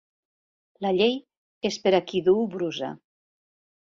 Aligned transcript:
La 0.85 0.93
llei 0.99 1.19
és 1.69 1.77
per 1.83 1.91
a 1.97 1.99
qui 2.13 2.21
duu 2.31 2.39
brusa. 2.55 2.91